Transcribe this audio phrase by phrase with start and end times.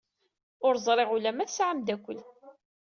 [0.65, 2.19] Ur ẓriɣ ula ma tesɛa amdakel.